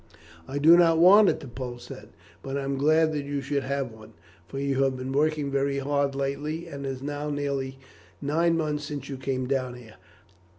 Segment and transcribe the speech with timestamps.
[0.47, 2.09] "I do not want it," the Pole said;
[2.41, 4.13] "but I am glad that you should have one,
[4.47, 7.77] for you have been working very hard lately, and it is now nearly
[8.19, 9.97] nine months since you came down here."